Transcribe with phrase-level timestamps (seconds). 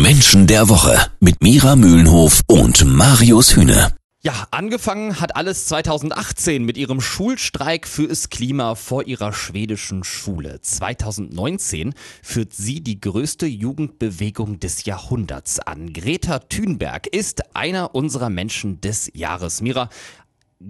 [0.00, 3.92] Menschen der Woche mit Mira Mühlenhof und Marius Hühne.
[4.22, 10.60] Ja, angefangen hat alles 2018 mit ihrem Schulstreik fürs Klima vor ihrer schwedischen Schule.
[10.62, 11.92] 2019
[12.22, 15.92] führt sie die größte Jugendbewegung des Jahrhunderts an.
[15.92, 19.60] Greta Thunberg ist einer unserer Menschen des Jahres.
[19.60, 19.90] Mira,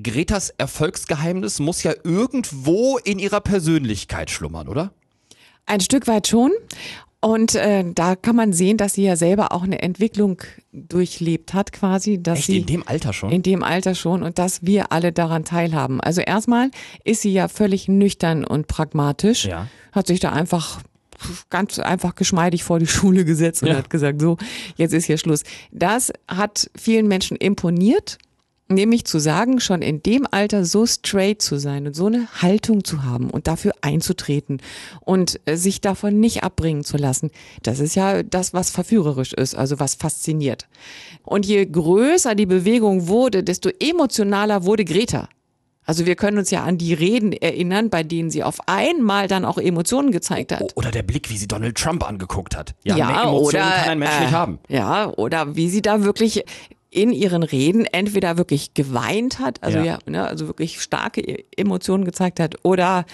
[0.02, 4.92] Gretas Erfolgsgeheimnis muss ja irgendwo in ihrer Persönlichkeit schlummern, oder?
[5.66, 6.50] Ein Stück weit schon.
[7.24, 10.42] Und äh, da kann man sehen, dass sie ja selber auch eine Entwicklung
[10.72, 12.20] durchlebt hat, quasi.
[12.20, 13.30] Dass Echt, sie in dem Alter schon?
[13.30, 16.00] In dem Alter schon und dass wir alle daran teilhaben.
[16.00, 16.70] Also erstmal
[17.04, 19.44] ist sie ja völlig nüchtern und pragmatisch.
[19.44, 19.68] Ja.
[19.92, 20.80] Hat sich da einfach
[21.48, 23.76] ganz einfach geschmeidig vor die Schule gesetzt und Ja.
[23.76, 24.36] hat gesagt, so,
[24.76, 25.44] jetzt ist hier Schluss.
[25.70, 28.18] Das hat vielen Menschen imponiert.
[28.74, 32.84] Nämlich zu sagen, schon in dem Alter so straight zu sein und so eine Haltung
[32.84, 34.60] zu haben und dafür einzutreten
[35.00, 37.30] und äh, sich davon nicht abbringen zu lassen,
[37.62, 40.68] das ist ja das, was verführerisch ist, also was fasziniert.
[41.22, 45.28] Und je größer die Bewegung wurde, desto emotionaler wurde Greta.
[45.84, 49.44] Also wir können uns ja an die Reden erinnern, bei denen sie auf einmal dann
[49.44, 50.76] auch Emotionen gezeigt hat.
[50.76, 52.74] Oder der Blick, wie sie Donald Trump angeguckt hat.
[52.84, 54.58] Ja, Ja, mehr Emotionen oder, kann ein Mensch äh, nicht haben.
[54.68, 56.44] Ja, oder wie sie da wirklich
[56.92, 59.84] in ihren Reden entweder wirklich geweint hat, also Ja.
[59.84, 63.06] ja, ne, also wirklich starke E- Emotionen gezeigt hat, oder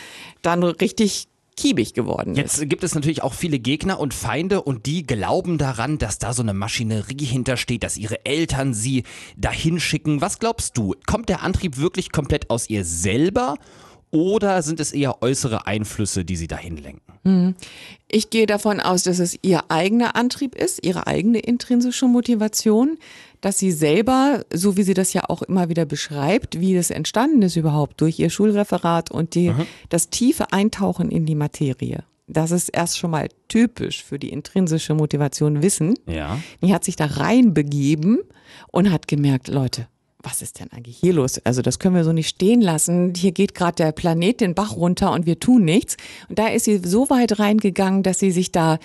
[0.43, 2.59] dann richtig kiebig geworden ist.
[2.59, 6.33] Jetzt gibt es natürlich auch viele Gegner und Feinde und die glauben daran, dass da
[6.33, 9.05] so eine Maschinerie hintersteht, dass ihre Eltern sie
[9.37, 10.21] dahin schicken.
[10.21, 10.95] Was glaubst du?
[11.06, 13.56] Kommt der Antrieb wirklich komplett aus ihr selber
[14.11, 17.55] oder sind es eher äußere Einflüsse, die sie dahin lenken?
[18.11, 22.97] Ich gehe davon aus, dass es ihr eigener Antrieb ist, ihre eigene intrinsische Motivation,
[23.41, 27.42] dass sie selber, so wie sie das ja auch immer wieder beschreibt, wie das entstanden
[27.42, 29.53] ist überhaupt durch ihr Schulreferat und die,
[29.89, 32.05] das tiefe Eintauchen in die Materie.
[32.27, 35.94] Das ist erst schon mal typisch für die intrinsische Motivation Wissen.
[36.06, 36.39] Ja.
[36.62, 38.19] Die hat sich da reinbegeben
[38.70, 39.89] und hat gemerkt, Leute,
[40.22, 41.39] was ist denn eigentlich hier los?
[41.44, 43.14] Also das können wir so nicht stehen lassen.
[43.16, 45.97] Hier geht gerade der Planet den Bach runter und wir tun nichts.
[46.28, 48.78] Und da ist sie so weit reingegangen, dass sie sich da,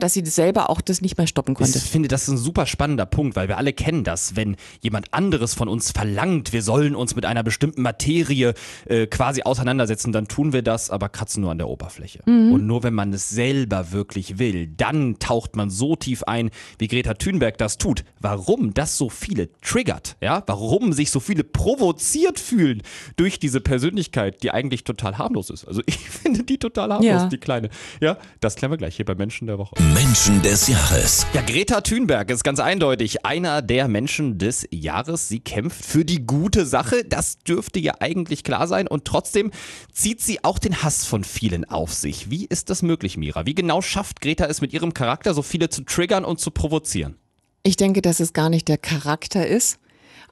[0.00, 1.76] dass sie selber auch das nicht mehr stoppen konnte.
[1.76, 5.12] Ich finde, das ist ein super spannender Punkt, weil wir alle kennen das, wenn jemand
[5.12, 8.54] anderes von uns verlangt, wir sollen uns mit einer bestimmten Materie
[8.86, 12.20] äh, quasi auseinandersetzen, dann tun wir das, aber kratzen nur an der Oberfläche.
[12.26, 16.86] Und nur wenn man es selber wirklich will, dann taucht man so tief ein, wie
[16.86, 18.04] Greta Thunberg das tut.
[18.20, 20.44] Warum das so viele triggert, ja?
[20.46, 22.82] Warum sich so viele provoziert fühlen
[23.16, 25.64] durch diese Persönlichkeit, die eigentlich total harmlos ist.
[25.66, 27.26] Also ich finde die total harmlos, Ja.
[27.28, 27.68] die kleine.
[28.00, 29.74] Ja, das klären wir gleich hier bei Menschen der Woche.
[29.94, 31.26] Menschen des Jahres.
[31.32, 35.28] Ja, Greta Thunberg ist ganz eindeutig einer der Menschen des Jahres.
[35.28, 37.04] Sie kämpft für die gute Sache.
[37.04, 38.86] Das dürfte ja eigentlich klar sein.
[38.86, 39.50] Und trotzdem
[39.92, 42.30] zieht sie auch den Hass von vielen auf sich.
[42.30, 43.46] Wie ist das möglich, Mira?
[43.46, 47.16] Wie genau schafft Greta es mit ihrem Charakter, so viele zu triggern und zu provozieren?
[47.62, 49.78] Ich denke, dass es gar nicht der Charakter ist.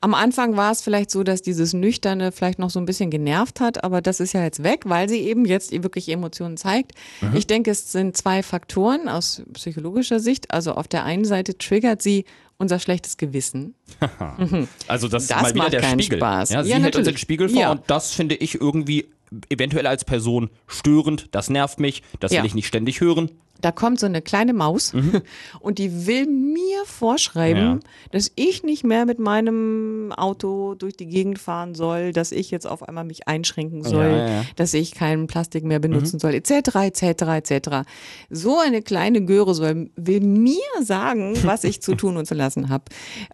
[0.00, 3.60] Am Anfang war es vielleicht so, dass dieses Nüchterne vielleicht noch so ein bisschen genervt
[3.60, 6.92] hat, aber das ist ja jetzt weg, weil sie eben jetzt wirklich Emotionen zeigt.
[7.34, 10.50] Ich denke, es sind zwei Faktoren aus psychologischer Sicht.
[10.52, 12.24] Also auf der einen Seite triggert sie
[12.58, 13.74] unser schlechtes Gewissen.
[14.88, 16.18] Also das, Das ist mal wieder macht der keinen Spiegel.
[16.18, 16.50] Spaß.
[16.50, 17.16] Ja, sie Ja, hält uns den.
[17.16, 17.70] Spiegel vor Ja.
[17.72, 19.06] und das finde ich irgendwie
[19.50, 21.26] eventuell als Person störend.
[21.32, 22.02] Das nervt mich.
[22.20, 22.40] Das Ja.
[22.40, 23.30] will ich nicht ständig hören.
[23.60, 24.92] Da kommt so eine kleine Maus
[25.60, 27.74] und die will mir vorschreiben, Mhm.
[27.74, 27.80] Ja.
[28.12, 32.66] dass ich nicht mehr mit meinem Auto durch die Gegend fahren soll, dass ich jetzt
[32.66, 34.44] auf einmal mich einschränken soll, Ja, ja.
[34.56, 37.02] dass ich keinen Plastik mehr benutzen soll, etc., etc.,
[37.50, 37.68] etc.
[38.30, 42.68] So eine kleine Göre soll, will mir sagen, was ich zu tun und zu lassen
[42.68, 42.84] habe.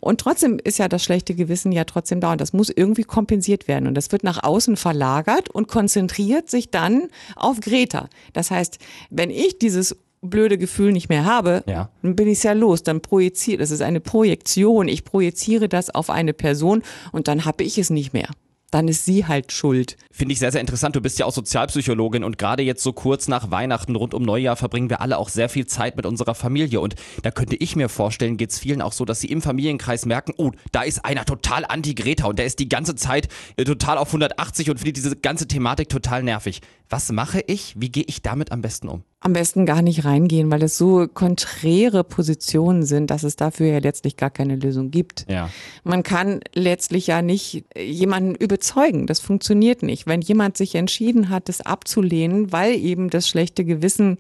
[0.01, 3.69] Und trotzdem ist ja das schlechte Gewissen ja trotzdem da und das muss irgendwie kompensiert
[3.69, 8.09] werden und das wird nach außen verlagert und konzentriert sich dann auf Greta.
[8.33, 8.79] Das heißt,
[9.11, 11.91] wenn ich dieses blöde Gefühl nicht mehr habe, Ja.
[12.03, 16.09] dann bin ich ja los, dann projiziere, das ist eine Projektion, ich projiziere das auf
[16.11, 18.29] eine Person und dann habe ich es nicht mehr.
[18.71, 19.99] Dann ist sie halt schuld.
[20.11, 20.97] Finde ich sehr, sehr interessant.
[20.97, 24.57] Du bist ja auch Sozialpsychologin und gerade jetzt so kurz nach Weihnachten, rund um Neujahr,
[24.57, 26.81] verbringen wir alle auch sehr viel Zeit mit unserer Familie.
[26.81, 30.07] Und da könnte ich mir vorstellen, geht es vielen auch so, dass sie im Familienkreis
[30.07, 33.99] merken, oh, da ist einer total anti-Greta und der ist die ganze Zeit äh, total
[33.99, 36.63] auf 180 und findet diese ganze Thematik total nervig.
[36.89, 37.75] Was mache ich?
[37.79, 39.03] Wie gehe ich damit am besten um?
[39.25, 43.79] Am besten gar nicht reingehen, weil es so konträre Positionen sind, dass es dafür ja
[43.79, 45.27] letztlich gar keine Lösung gibt.
[45.31, 45.49] Ja.
[45.85, 49.07] Man kann letztlich ja nicht jemanden überzeugen.
[49.07, 50.09] Das funktioniert nicht.
[50.09, 54.19] Wenn jemand sich entschieden hat, das abzulehnen, weil eben das schlechte Gewissen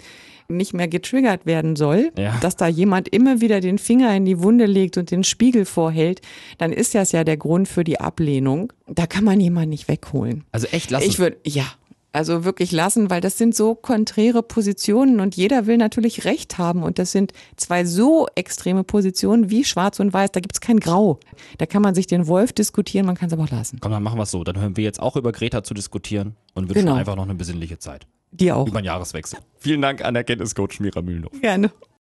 [0.49, 2.37] nicht mehr getriggert werden soll, Ja.
[2.40, 6.20] dass da jemand immer wieder den Finger in die Wunde legt und den Spiegel vorhält,
[6.58, 8.72] dann ist das ja der Grund für die Ablehnung.
[8.87, 10.44] Da kann man jemanden nicht wegholen.
[10.52, 11.08] Also echt lassen.
[11.08, 11.64] Ich würde, ja,
[12.14, 16.82] Also wirklich lassen, weil das sind so konträre Positionen und jeder will natürlich Recht haben.
[16.82, 20.31] Und das sind zwei so extreme Positionen wie Schwarz und Weiß.
[20.32, 21.19] Da gibt es kein Grau.
[21.56, 23.79] Da kann man sich den Wolf diskutieren, man kann es aber auch lassen.
[23.81, 24.44] Komm, dann machen wir es so.
[24.44, 26.97] Dann hören wir jetzt auch über Greta zu diskutieren und wünschen Genau.
[26.97, 28.06] einfach noch eine besinnliche Zeit.
[28.31, 28.67] Dir auch.
[28.67, 29.38] Über den Jahreswechsel.
[29.59, 31.38] Vielen Dank an Erkenntniscoach Mira Mühlenhoff.
[31.41, 31.70] Gerne.